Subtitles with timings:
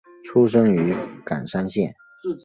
[0.23, 1.93] 出身于冈山县。